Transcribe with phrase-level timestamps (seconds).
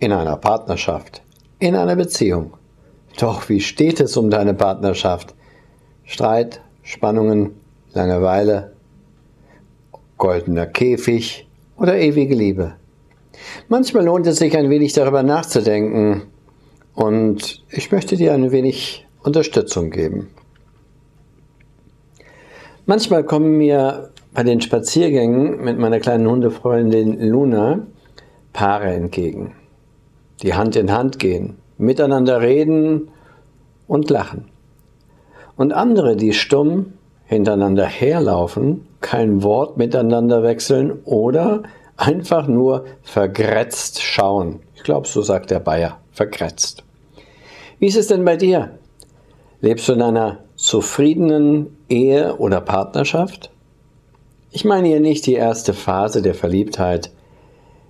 [0.00, 1.22] in einer Partnerschaft,
[1.58, 2.54] in einer Beziehung.
[3.18, 5.34] Doch wie steht es um deine Partnerschaft?
[6.04, 7.56] Streit, Spannungen,
[7.92, 8.72] Langeweile,
[10.16, 12.74] goldener Käfig oder ewige Liebe?
[13.68, 16.22] Manchmal lohnt es sich ein wenig darüber nachzudenken
[16.94, 20.30] und ich möchte dir ein wenig Unterstützung geben.
[22.86, 27.86] Manchmal kommen mir bei den Spaziergängen mit meiner kleinen Hundefreundin Luna
[28.52, 29.54] Paare entgegen
[30.42, 33.08] die Hand in Hand gehen, miteinander reden
[33.86, 34.46] und lachen.
[35.56, 41.62] Und andere, die stumm hintereinander herlaufen, kein Wort miteinander wechseln oder
[41.96, 44.60] einfach nur vergrätzt schauen.
[44.74, 46.84] Ich glaube, so sagt der Bayer, vergrätzt.
[47.78, 48.78] Wie ist es denn bei dir?
[49.60, 53.50] Lebst du in einer zufriedenen Ehe oder Partnerschaft?
[54.50, 57.10] Ich meine hier nicht die erste Phase der Verliebtheit,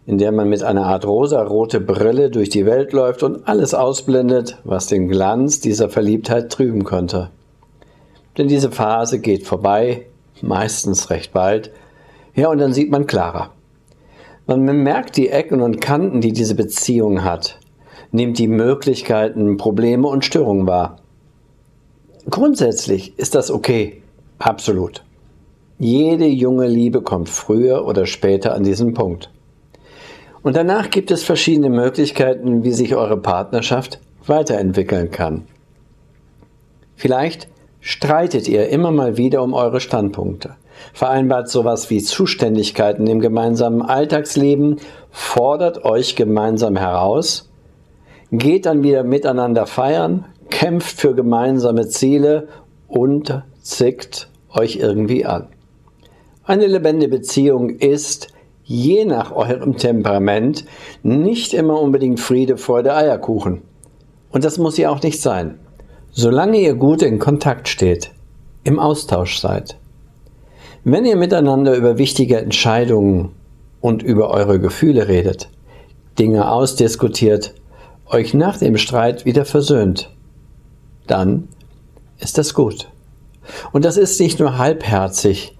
[0.09, 4.57] in der man mit einer Art rosarote Brille durch die Welt läuft und alles ausblendet,
[4.65, 7.29] was den Glanz dieser Verliebtheit trüben könnte.
[8.39, 10.07] Denn diese Phase geht vorbei,
[10.41, 11.73] meistens recht bald,
[12.35, 13.51] ja, und dann sieht man klarer.
[14.47, 17.59] Man bemerkt die Ecken und Kanten, die diese Beziehung hat,
[18.11, 21.01] nimmt die Möglichkeiten, Probleme und Störungen wahr.
[22.31, 24.01] Grundsätzlich ist das okay,
[24.39, 25.05] absolut.
[25.79, 29.31] Jede junge Liebe kommt früher oder später an diesen Punkt.
[30.49, 35.45] Und danach gibt es verschiedene Möglichkeiten, wie sich eure Partnerschaft weiterentwickeln kann.
[36.97, 37.49] Vielleicht
[37.81, 40.57] streitet ihr immer mal wieder um eure Standpunkte,
[40.95, 44.77] vereinbart sowas wie Zuständigkeiten im gemeinsamen Alltagsleben,
[45.11, 47.51] fordert euch gemeinsam heraus,
[48.33, 52.49] geht dann wieder miteinander feiern, kämpft für gemeinsame Ziele
[52.87, 55.49] und zickt euch irgendwie an.
[56.43, 58.29] Eine lebendige Beziehung ist,
[58.69, 60.67] je nach eurem Temperament
[61.03, 63.63] nicht immer unbedingt Friede, Freude, Eierkuchen.
[64.31, 65.59] Und das muss ja auch nicht sein.
[66.11, 68.11] Solange ihr gut in Kontakt steht,
[68.65, 69.79] im Austausch seid.
[70.85, 73.31] Wenn ihr miteinander über wichtige Entscheidungen
[73.81, 75.49] und über eure Gefühle redet,
[76.19, 77.55] Dinge ausdiskutiert,
[78.07, 80.11] euch nach dem Streit wieder versöhnt,
[81.07, 81.49] dann
[82.19, 82.91] ist das gut.
[83.73, 85.58] Und das ist nicht nur halbherzig,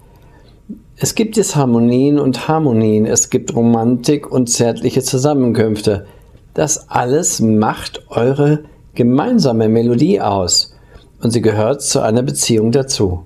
[1.01, 6.05] es gibt Disharmonien und Harmonien, es gibt Romantik und zärtliche Zusammenkünfte.
[6.53, 8.65] Das alles macht eure
[8.95, 10.75] gemeinsame Melodie aus
[11.21, 13.23] und sie gehört zu einer Beziehung dazu.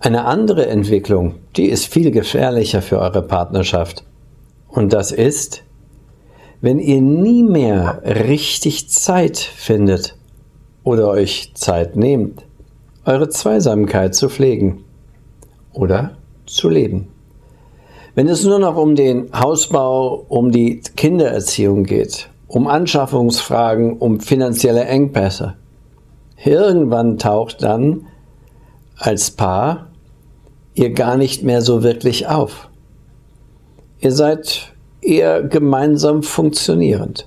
[0.00, 4.02] Eine andere Entwicklung, die ist viel gefährlicher für eure Partnerschaft.
[4.66, 5.62] Und das ist,
[6.60, 10.16] wenn ihr nie mehr richtig Zeit findet
[10.82, 12.42] oder euch Zeit nehmt,
[13.04, 14.82] eure Zweisamkeit zu pflegen.
[15.72, 16.16] Oder
[16.52, 17.08] zu leben.
[18.14, 24.84] Wenn es nur noch um den Hausbau, um die Kindererziehung geht, um Anschaffungsfragen, um finanzielle
[24.84, 25.54] Engpässe,
[26.44, 28.06] irgendwann taucht dann
[28.96, 29.88] als Paar
[30.74, 32.68] ihr gar nicht mehr so wirklich auf.
[34.00, 37.26] Ihr seid eher gemeinsam funktionierend.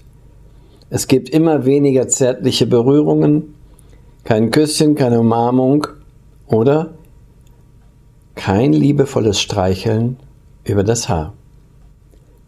[0.89, 3.55] Es gibt immer weniger zärtliche Berührungen,
[4.23, 5.87] kein Küsschen, keine Umarmung
[6.47, 6.93] oder
[8.35, 10.17] kein liebevolles Streicheln
[10.63, 11.33] über das Haar.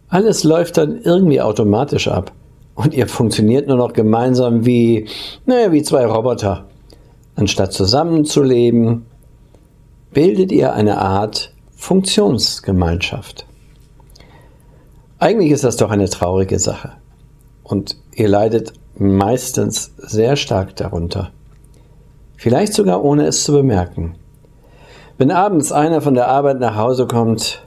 [0.08, 2.32] Alles läuft dann irgendwie automatisch ab
[2.74, 5.06] und ihr funktioniert nur noch gemeinsam wie,
[5.44, 6.66] naja, wie zwei Roboter.
[7.34, 9.06] Anstatt zusammenzuleben,
[10.12, 13.46] bildet ihr eine Art Funktionsgemeinschaft.
[15.18, 16.92] Eigentlich ist das doch eine traurige Sache
[17.62, 21.30] und ihr leidet meistens sehr stark darunter.
[22.36, 24.14] Vielleicht sogar ohne es zu bemerken.
[25.18, 27.64] Wenn abends einer von der Arbeit nach Hause kommt,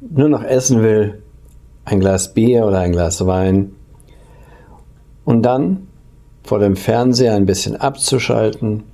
[0.00, 1.22] nur noch essen will,
[1.84, 3.74] ein Glas Bier oder ein Glas Wein,
[5.26, 5.86] und dann
[6.42, 8.84] vor dem Fernseher ein bisschen abzuschalten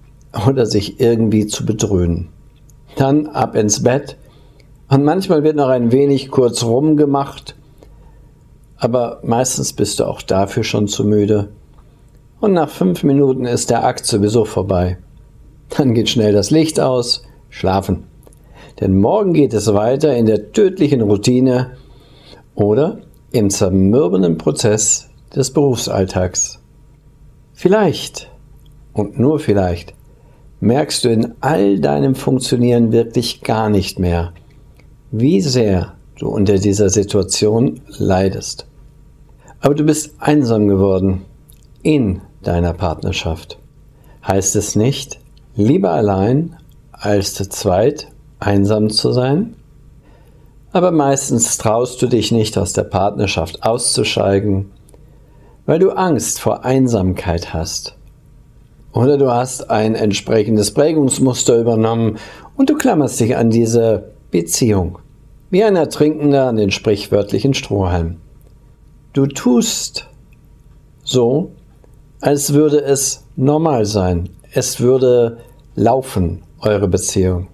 [0.49, 2.31] oder sich irgendwie zu bedröhnen.
[2.97, 4.17] Dann ab ins Bett
[4.89, 7.55] und manchmal wird noch ein wenig kurz rumgemacht,
[8.77, 11.51] aber meistens bist du auch dafür schon zu müde.
[12.41, 14.99] Und nach fünf Minuten ist der Akt sowieso vorbei.
[15.69, 18.05] Dann geht schnell das Licht aus, schlafen.
[18.81, 21.73] Denn morgen geht es weiter in der tödlichen Routine
[22.55, 23.01] oder
[23.33, 26.61] im zermürbenden Prozess des Berufsalltags.
[27.53, 28.31] Vielleicht
[28.93, 29.95] und nur vielleicht
[30.61, 34.33] merkst du in all deinem Funktionieren wirklich gar nicht mehr,
[35.11, 38.67] wie sehr du unter dieser Situation leidest.
[39.61, 41.23] Aber du bist einsam geworden
[41.83, 43.59] in deiner Partnerschaft.
[44.27, 45.21] Heißt es nicht,
[45.55, 46.57] lieber allein
[47.01, 48.09] als zu zweit
[48.39, 49.57] einsam zu sein?
[50.73, 54.71] Aber meistens traust du dich nicht aus der Partnerschaft auszusteigen,
[55.67, 57.97] weil du Angst vor Einsamkeit hast.
[58.93, 62.19] Oder du hast ein entsprechendes Prägungsmuster übernommen
[62.57, 64.99] und du klammerst dich an diese Beziehung,
[65.51, 68.17] wie ein Ertrinkender an den sprichwörtlichen Strohhalm.
[69.13, 70.09] Du tust
[71.03, 71.51] so,
[72.21, 75.39] als würde es normal sein, es würde
[75.75, 77.49] laufen, eure Beziehung.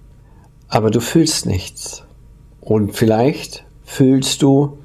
[0.67, 2.03] Aber du fühlst nichts.
[2.59, 4.77] Und vielleicht fühlst du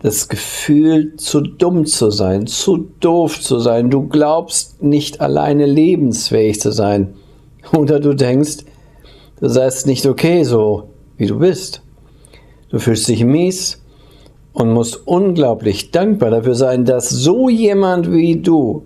[0.00, 3.90] das Gefühl, zu dumm zu sein, zu doof zu sein.
[3.90, 7.14] Du glaubst nicht alleine lebensfähig zu sein.
[7.76, 8.58] Oder du denkst,
[9.40, 11.82] du seist nicht okay so, wie du bist.
[12.70, 13.82] Du fühlst dich mies
[14.52, 18.84] und musst unglaublich dankbar dafür sein, dass so jemand wie du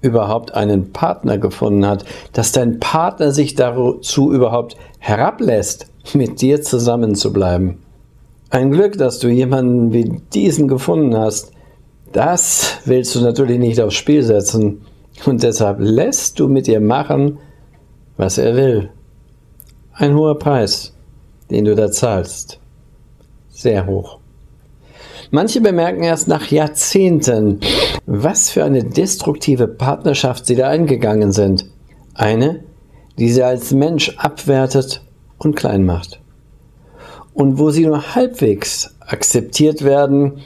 [0.00, 7.14] überhaupt einen Partner gefunden hat, dass dein Partner sich dazu überhaupt herablässt, mit dir zusammen
[7.14, 7.78] zu bleiben.
[8.50, 11.52] Ein Glück, dass du jemanden wie diesen gefunden hast.
[12.12, 14.82] Das willst du natürlich nicht aufs Spiel setzen.
[15.26, 17.38] Und deshalb lässt du mit ihr machen,
[18.16, 18.90] was er will.
[19.92, 20.94] Ein hoher Preis,
[21.50, 22.58] den du da zahlst.
[23.50, 24.18] Sehr hoch.
[25.30, 27.60] Manche bemerken erst nach Jahrzehnten,
[28.10, 31.66] was für eine destruktive Partnerschaft sie da eingegangen sind.
[32.14, 32.64] Eine,
[33.18, 35.02] die sie als Mensch abwertet
[35.36, 36.18] und klein macht
[37.34, 40.40] und wo sie nur halbwegs akzeptiert werden,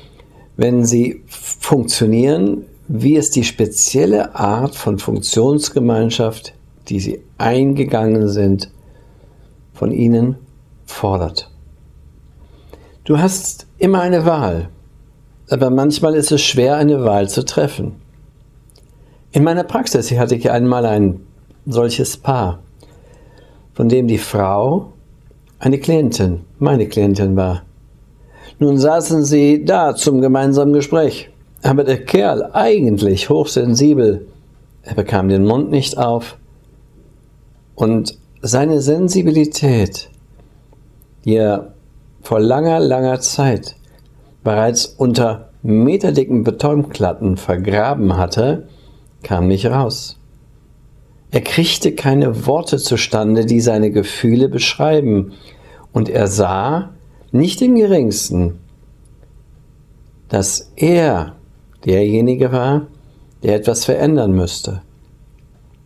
[0.56, 6.54] wenn sie funktionieren, wie es die spezielle Art von Funktionsgemeinschaft,
[6.88, 8.70] die sie eingegangen sind,
[9.72, 10.36] von ihnen
[10.84, 11.48] fordert.
[13.04, 14.68] Du hast immer eine Wahl,
[15.52, 17.96] aber manchmal ist es schwer, eine Wahl zu treffen.
[19.32, 21.20] In meiner Praxis hatte ich einmal ein
[21.66, 22.62] solches Paar,
[23.74, 24.92] von dem die Frau
[25.58, 27.62] eine Klientin, meine Klientin war.
[28.58, 31.30] Nun saßen sie da zum gemeinsamen Gespräch,
[31.62, 34.26] aber der Kerl, eigentlich hochsensibel,
[34.82, 36.36] er bekam den Mund nicht auf
[37.74, 40.10] und seine Sensibilität,
[41.24, 41.74] die er
[42.22, 43.76] vor langer, langer Zeit
[44.44, 48.68] bereits unter meterdicken Betonplatten vergraben hatte,
[49.22, 50.18] kam nicht raus.
[51.30, 55.32] Er kriegte keine Worte zustande, die seine Gefühle beschreiben,
[55.92, 56.90] und er sah
[57.30, 58.58] nicht im geringsten,
[60.28, 61.36] dass er
[61.84, 62.86] derjenige war,
[63.42, 64.82] der etwas verändern müsste.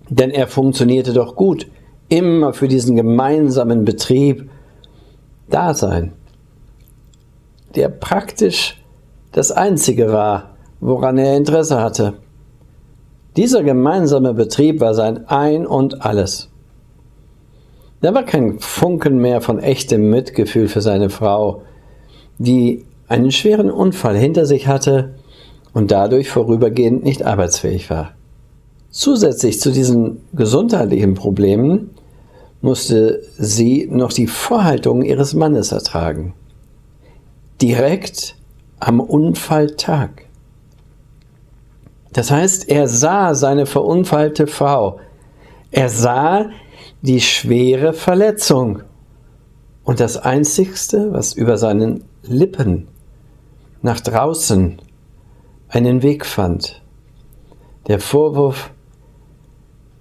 [0.09, 1.67] Denn er funktionierte doch gut,
[2.09, 4.49] immer für diesen gemeinsamen Betrieb
[5.49, 6.13] da sein,
[7.77, 8.83] der praktisch
[9.33, 12.15] das Einzige war, woran er Interesse hatte.
[13.37, 16.49] Dieser gemeinsame Betrieb war sein Ein und alles.
[18.01, 21.63] Da war kein Funken mehr von echtem Mitgefühl für seine Frau,
[22.39, 25.15] die einen schweren Unfall hinter sich hatte
[25.73, 28.13] und dadurch vorübergehend nicht arbeitsfähig war.
[28.91, 31.91] Zusätzlich zu diesen gesundheitlichen Problemen
[32.63, 36.35] musste sie noch die Vorhaltungen ihres Mannes ertragen.
[37.61, 38.37] Direkt
[38.81, 40.27] am Unfalltag.
[42.13, 45.01] Das heißt, er sah seine verunfallte Frau.
[45.71, 46.51] Er sah
[47.03, 48.83] die schwere Verletzung.
[49.85, 52.89] Und das Einzigste, was über seinen Lippen
[53.83, 54.81] nach draußen
[55.69, 56.83] einen Weg fand,
[57.87, 58.71] der Vorwurf,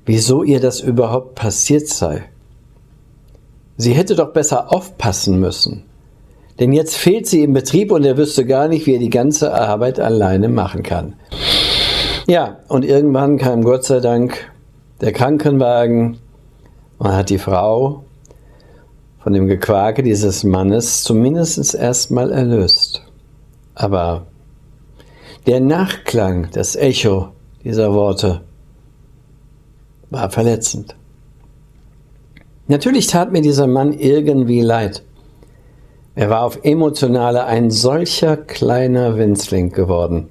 [0.06, 2.30] wieso ihr das überhaupt passiert sei.
[3.78, 5.84] Sie hätte doch besser aufpassen müssen.
[6.60, 9.54] Denn jetzt fehlt sie im Betrieb und er wüsste gar nicht, wie er die ganze
[9.54, 11.16] Arbeit alleine machen kann.
[12.28, 14.52] Ja, und irgendwann kam Gott sei Dank
[15.02, 16.18] der Krankenwagen
[16.98, 18.06] und hat die Frau
[19.20, 23.04] von dem Gequake dieses Mannes zumindest erstmal erlöst.
[23.74, 24.28] Aber
[25.46, 27.30] der Nachklang, das Echo
[27.64, 28.42] dieser Worte
[30.10, 30.96] war verletzend.
[32.68, 35.04] Natürlich tat mir dieser Mann irgendwie leid.
[36.16, 40.30] Er war auf emotionale ein solcher kleiner Winzling geworden.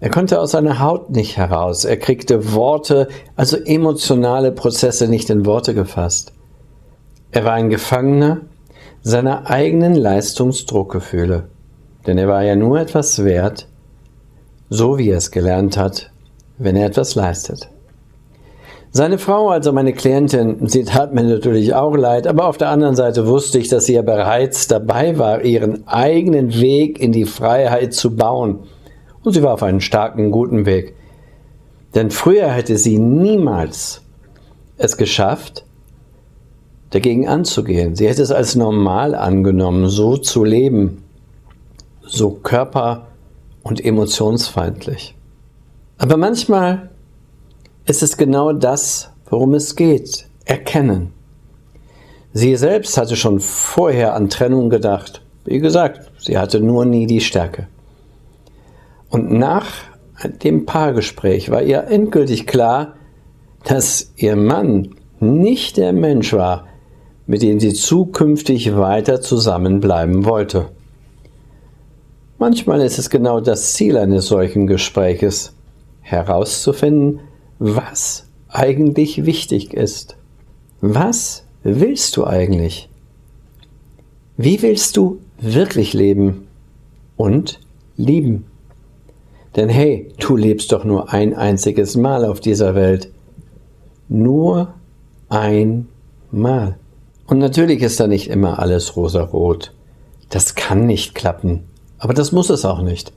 [0.00, 1.84] Er konnte aus seiner Haut nicht heraus.
[1.84, 6.32] Er kriegte Worte, also emotionale Prozesse nicht in Worte gefasst.
[7.30, 8.40] Er war ein Gefangener
[9.02, 11.48] seiner eigenen Leistungsdruckgefühle.
[12.06, 13.68] Denn er war ja nur etwas wert,
[14.70, 16.10] so wie er es gelernt hat,
[16.58, 17.68] wenn er etwas leistet.
[18.94, 22.94] Seine Frau, also meine Klientin, sie tat mir natürlich auch leid, aber auf der anderen
[22.94, 27.94] Seite wusste ich, dass sie ja bereits dabei war, ihren eigenen Weg in die Freiheit
[27.94, 28.64] zu bauen.
[29.22, 30.94] Und sie war auf einem starken, guten Weg.
[31.94, 34.02] Denn früher hätte sie niemals
[34.76, 35.64] es geschafft,
[36.90, 37.96] dagegen anzugehen.
[37.96, 41.02] Sie hätte es als normal angenommen, so zu leben,
[42.02, 43.06] so körper-
[43.62, 45.14] und emotionsfeindlich.
[45.96, 46.90] Aber manchmal
[47.86, 50.26] ist es genau das, worum es geht.
[50.44, 51.12] Erkennen.
[52.32, 55.22] Sie selbst hatte schon vorher an Trennung gedacht.
[55.44, 57.66] Wie gesagt, sie hatte nur nie die Stärke.
[59.10, 59.66] Und nach
[60.42, 62.94] dem Paargespräch war ihr endgültig klar,
[63.64, 66.66] dass ihr Mann nicht der Mensch war,
[67.26, 70.70] mit dem sie zukünftig weiter zusammenbleiben wollte.
[72.38, 75.54] Manchmal ist es genau das Ziel eines solchen Gespräches,
[76.00, 77.20] herauszufinden,
[77.64, 80.16] was eigentlich wichtig ist.
[80.80, 82.88] Was willst du eigentlich?
[84.36, 86.48] Wie willst du wirklich leben
[87.16, 87.60] und
[87.96, 88.46] lieben?
[89.54, 93.10] Denn hey, du lebst doch nur ein einziges Mal auf dieser Welt.
[94.08, 94.74] Nur
[95.28, 96.78] einmal.
[97.28, 99.72] Und natürlich ist da nicht immer alles rosarot.
[100.30, 101.64] Das kann nicht klappen.
[101.98, 103.12] Aber das muss es auch nicht.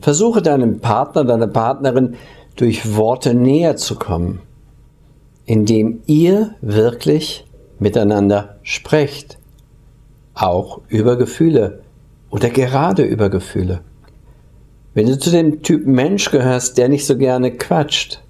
[0.00, 2.14] Versuche deinem Partner, deiner Partnerin
[2.60, 4.42] durch Worte näher zu kommen,
[5.46, 7.46] indem ihr wirklich
[7.78, 9.38] miteinander sprecht,
[10.34, 11.80] auch über Gefühle
[12.28, 13.80] oder gerade über Gefühle.
[14.92, 18.22] Wenn du zu dem Typ Mensch gehörst, der nicht so gerne quatscht,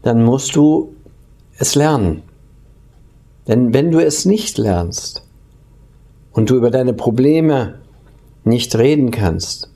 [0.00, 0.94] dann musst du
[1.58, 2.22] es lernen.
[3.48, 5.28] Denn wenn du es nicht lernst
[6.32, 7.80] und du über deine Probleme
[8.44, 9.70] nicht reden kannst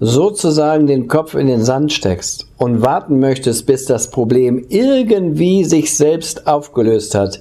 [0.00, 5.96] sozusagen den Kopf in den Sand steckst und warten möchtest, bis das Problem irgendwie sich
[5.96, 7.40] selbst aufgelöst hat,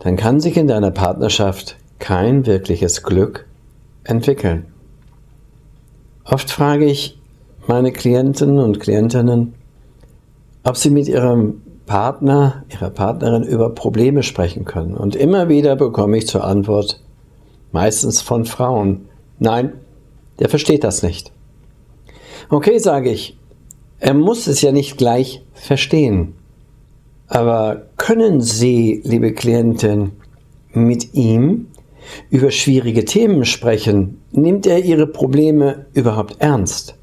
[0.00, 3.46] dann kann sich in deiner Partnerschaft kein wirkliches Glück
[4.04, 4.66] entwickeln.
[6.24, 7.18] Oft frage ich
[7.66, 9.54] meine Klienten und Klientinnen,
[10.64, 14.96] ob sie mit ihrem Partner, ihrer Partnerin über Probleme sprechen können.
[14.96, 17.00] Und immer wieder bekomme ich zur Antwort,
[17.72, 19.72] meistens von Frauen, nein,
[20.40, 21.32] der versteht das nicht.
[22.48, 23.38] Okay, sage ich,
[24.00, 26.34] er muss es ja nicht gleich verstehen.
[27.28, 30.12] Aber können Sie, liebe Klientin,
[30.72, 31.68] mit ihm
[32.30, 34.20] über schwierige Themen sprechen?
[34.32, 36.96] Nimmt er Ihre Probleme überhaupt ernst?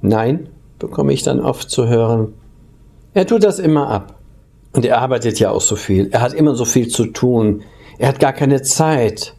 [0.00, 2.32] Nein, bekomme ich dann oft zu hören.
[3.12, 4.18] Er tut das immer ab.
[4.72, 6.08] Und er arbeitet ja auch so viel.
[6.12, 7.62] Er hat immer so viel zu tun.
[7.98, 9.34] Er hat gar keine Zeit.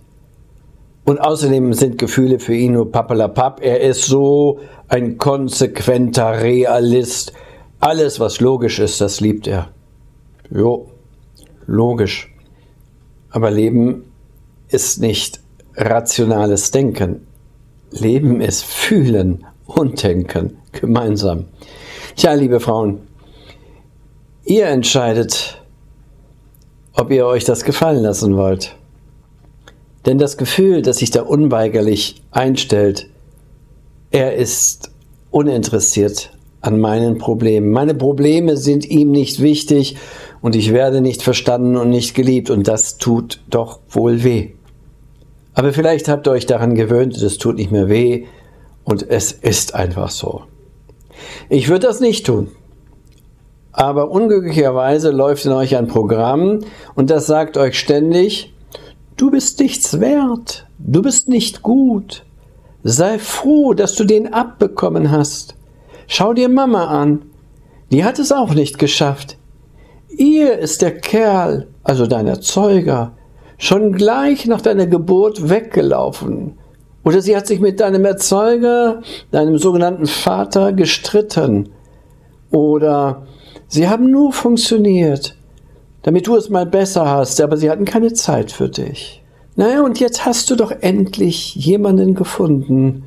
[1.10, 3.62] Und außerdem sind Gefühle für ihn nur pappelapapp.
[3.64, 7.34] Er ist so ein konsequenter Realist.
[7.80, 9.70] Alles, was logisch ist, das liebt er.
[10.52, 10.88] Jo,
[11.66, 12.32] logisch.
[13.32, 14.04] Aber Leben
[14.68, 15.40] ist nicht
[15.76, 17.26] rationales Denken.
[17.90, 21.46] Leben ist Fühlen und Denken gemeinsam.
[22.18, 23.00] Tja, liebe Frauen,
[24.46, 25.60] ihr entscheidet,
[26.94, 28.76] ob ihr euch das gefallen lassen wollt.
[30.06, 33.10] Denn das Gefühl, das sich da unweigerlich einstellt,
[34.12, 34.92] er ist
[35.32, 37.72] uninteressiert an meinen Problemen.
[37.72, 39.98] Meine Probleme sind ihm nicht wichtig
[40.42, 44.52] und ich werde nicht verstanden und nicht geliebt und das tut doch wohl weh.
[45.54, 48.26] Aber vielleicht habt ihr euch daran gewöhnt, es tut nicht mehr weh
[48.84, 50.44] und es ist einfach so.
[51.50, 52.50] Ich würde das nicht tun.
[53.72, 56.60] Aber unglücklicherweise läuft in euch ein Programm
[56.96, 58.54] und das sagt euch ständig,
[59.20, 62.24] Du bist nichts wert, du bist nicht gut.
[62.86, 65.56] Sei froh, dass du den abbekommen hast.
[66.08, 67.24] Schau dir Mama an,
[67.92, 69.36] die hat es auch nicht geschafft.
[70.08, 73.12] Ihr ist der Kerl, also dein Erzeuger,
[73.58, 76.58] schon gleich nach deiner Geburt weggelaufen.
[77.04, 81.68] Oder sie hat sich mit deinem Erzeuger, deinem sogenannten Vater, gestritten.
[82.52, 83.28] Oder
[83.68, 85.36] sie haben nur funktioniert
[86.04, 89.24] damit du es mal besser hast, aber sie hatten keine Zeit für dich.
[89.56, 93.04] Naja, und jetzt hast du doch endlich jemanden gefunden.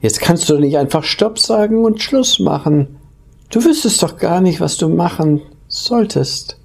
[0.00, 2.98] Jetzt kannst du nicht einfach Stopp sagen und Schluss machen.
[3.50, 6.58] Du wüsstest doch gar nicht, was du machen solltest,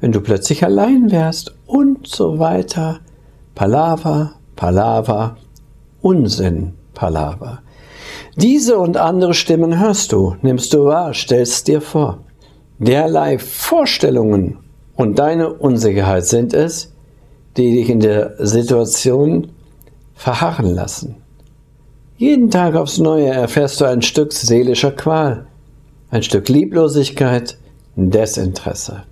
[0.00, 2.98] wenn du plötzlich allein wärst und so weiter.
[3.54, 5.36] Palaver, Palaver,
[6.02, 7.60] Unsinn, Palaver.
[8.34, 12.18] Diese und andere Stimmen hörst du, nimmst du wahr, stellst dir vor.
[12.78, 14.58] Derlei Vorstellungen
[14.96, 16.92] und deine Unsicherheit sind es,
[17.56, 19.52] die dich in der Situation
[20.14, 21.16] verharren lassen.
[22.16, 25.46] Jeden Tag aufs Neue erfährst du ein Stück seelischer Qual,
[26.10, 27.58] ein Stück Lieblosigkeit,
[27.94, 29.02] Desinteresse.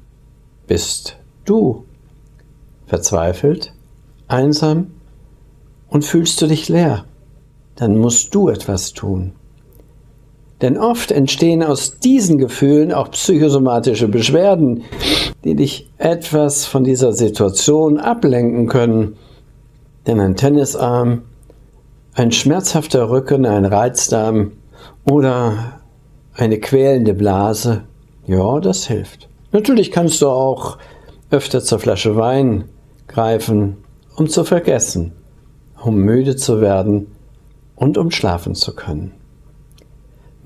[0.67, 1.85] Bist du
[2.87, 3.73] verzweifelt,
[4.27, 4.93] einsam
[5.89, 7.05] und fühlst du dich leer,
[7.77, 9.33] dann musst du etwas tun.
[10.65, 14.85] Denn oft entstehen aus diesen Gefühlen auch psychosomatische Beschwerden,
[15.45, 19.19] die dich etwas von dieser Situation ablenken können.
[20.07, 21.25] Denn ein Tennisarm,
[22.15, 24.53] ein schmerzhafter Rücken, ein Reizdarm
[25.05, 25.83] oder
[26.33, 27.83] eine quälende Blase,
[28.27, 29.29] ja, das hilft.
[29.53, 30.79] Natürlich kannst du auch
[31.31, 32.71] öfter zur Flasche Wein
[33.07, 33.77] greifen,
[34.17, 35.13] um zu vergessen,
[35.85, 37.09] um müde zu werden
[37.77, 39.13] und um schlafen zu können.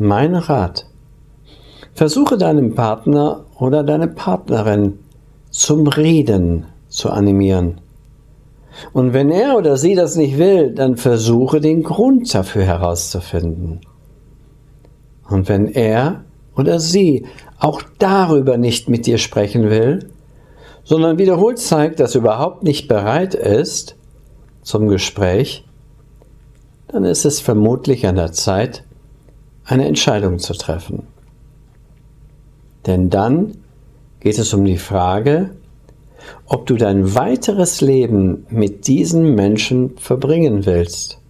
[0.00, 0.86] Mein Rat.
[1.92, 5.00] Versuche deinen Partner oder deine Partnerin
[5.50, 7.80] zum Reden zu animieren.
[8.92, 13.80] Und wenn er oder sie das nicht will, dann versuche den Grund dafür herauszufinden.
[15.28, 16.24] Und wenn er
[16.56, 17.26] oder sie
[17.58, 20.10] auch darüber nicht mit dir sprechen will,
[20.84, 23.96] sondern wiederholt zeigt, dass er überhaupt nicht bereit ist
[24.62, 25.64] zum Gespräch,
[26.86, 28.84] dann ist es vermutlich an der Zeit,
[29.68, 31.06] eine Entscheidung zu treffen.
[32.86, 33.58] Denn dann
[34.20, 35.50] geht es um die Frage,
[36.46, 41.20] ob du dein weiteres Leben mit diesen Menschen verbringen willst.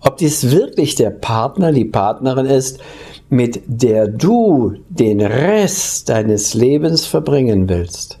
[0.00, 2.80] Ob dies wirklich der Partner, die Partnerin ist,
[3.28, 8.18] mit der du den Rest deines Lebens verbringen willst.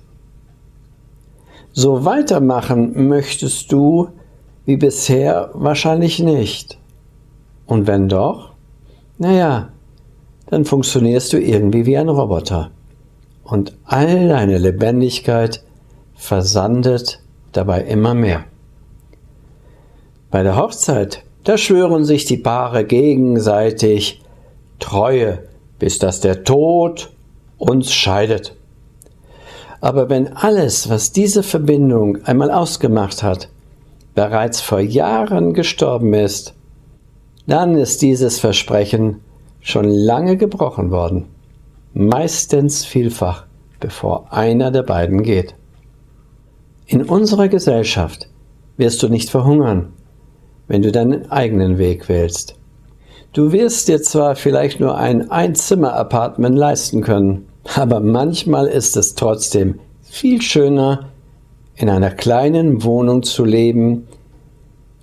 [1.72, 4.08] So weitermachen möchtest du
[4.66, 6.78] wie bisher wahrscheinlich nicht.
[7.64, 8.47] Und wenn doch,
[9.18, 9.70] naja,
[10.46, 12.70] dann funktionierst du irgendwie wie ein Roboter.
[13.44, 15.62] Und all deine Lebendigkeit
[16.14, 17.20] versandet
[17.52, 18.44] dabei immer mehr.
[20.30, 24.22] Bei der Hochzeit, da schwören sich die Paare gegenseitig
[24.78, 25.44] Treue,
[25.78, 27.10] bis dass der Tod
[27.56, 28.54] uns scheidet.
[29.80, 33.48] Aber wenn alles, was diese Verbindung einmal ausgemacht hat,
[34.14, 36.54] bereits vor Jahren gestorben ist,
[37.48, 39.22] dann ist dieses Versprechen
[39.60, 41.24] schon lange gebrochen worden,
[41.94, 43.46] meistens vielfach,
[43.80, 45.54] bevor einer der beiden geht.
[46.86, 48.28] In unserer Gesellschaft
[48.76, 49.94] wirst du nicht verhungern,
[50.66, 52.54] wenn du deinen eigenen Weg wählst.
[53.32, 59.80] Du wirst dir zwar vielleicht nur ein Einzimmer-Apartment leisten können, aber manchmal ist es trotzdem
[60.02, 61.08] viel schöner,
[61.76, 64.07] in einer kleinen Wohnung zu leben,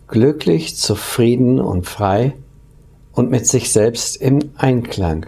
[0.07, 2.35] glücklich, zufrieden und frei
[3.13, 5.27] und mit sich selbst im Einklang.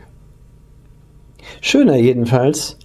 [1.61, 2.77] Schöner jedenfalls,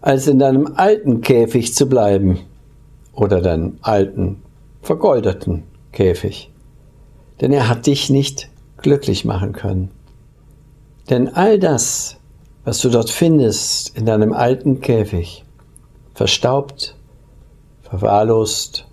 [0.00, 2.40] als in deinem alten Käfig zu bleiben
[3.12, 4.42] oder deinem alten,
[4.82, 6.50] vergoldeten Käfig.
[7.40, 9.90] Denn er hat dich nicht glücklich machen können.
[11.08, 12.16] Denn all das,
[12.64, 15.44] was du dort findest in deinem alten Käfig,
[16.14, 16.96] verstaubt,
[17.82, 18.86] verwahrlost,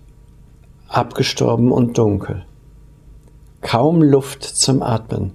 [0.89, 2.45] abgestorben und dunkel.
[3.61, 5.31] Kaum Luft zum Atmen.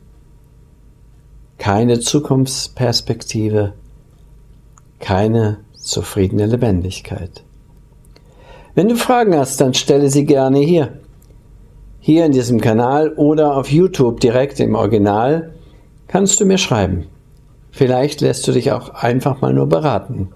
[1.58, 3.74] Keine Zukunftsperspektive.
[4.98, 7.44] Keine zufriedene Lebendigkeit.
[8.74, 10.98] Wenn du Fragen hast, dann stelle sie gerne hier.
[12.00, 15.54] Hier in diesem Kanal oder auf YouTube direkt im Original
[16.08, 17.06] kannst du mir schreiben.
[17.70, 20.30] Vielleicht lässt du dich auch einfach mal nur beraten.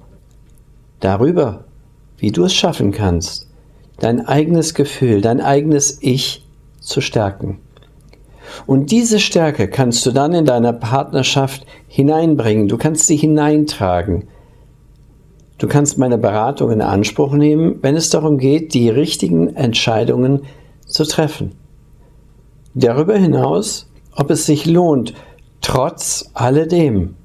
[1.00, 1.64] Darüber,
[2.16, 3.47] wie du es schaffen kannst,
[3.98, 6.44] dein eigenes Gefühl, dein eigenes Ich
[6.80, 7.60] zu stärken.
[8.66, 12.68] Und diese Stärke kannst du dann in deiner Partnerschaft hineinbringen.
[12.68, 14.24] Du kannst sie hineintragen.
[15.58, 20.42] Du kannst meine Beratung in Anspruch nehmen, wenn es darum geht, die richtigen Entscheidungen
[20.86, 21.52] zu treffen.
[22.74, 25.14] Darüber hinaus, ob es sich lohnt,
[25.60, 27.16] trotz alledem,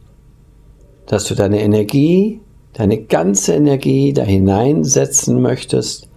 [1.06, 2.42] dass du deine Energie,
[2.74, 6.10] deine ganze Energie da hineinsetzen möchtest,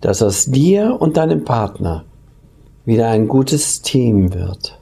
[0.00, 2.04] dass aus dir und deinem Partner
[2.84, 4.78] wieder ein gutes Team wird.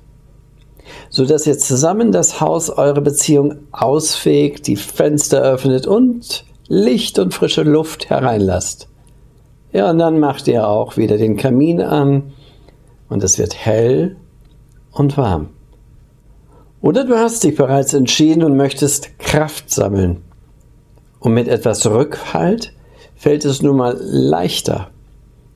[1.09, 7.35] So dass ihr zusammen das Haus eurer Beziehung ausfegt, die Fenster öffnet und Licht und
[7.35, 8.89] frische Luft hereinlasst.
[9.73, 12.33] Ja, und dann macht ihr auch wieder den Kamin an
[13.09, 14.17] und es wird hell
[14.93, 15.49] und warm.
[16.81, 20.23] Oder du hast dich bereits entschieden und möchtest Kraft sammeln.
[21.19, 22.75] Und mit etwas Rückhalt
[23.17, 24.91] fällt es nun mal leichter,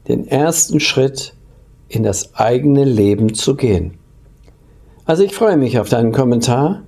[0.08, 1.34] den ersten Schritt
[1.88, 3.98] in das eigene Leben zu gehen.
[5.04, 6.82] Also ich freue mich auf deinen Kommentar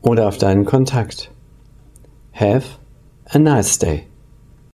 [0.00, 1.30] oder auf deinen Kontakt.
[2.32, 2.64] Have
[3.26, 4.04] a nice day.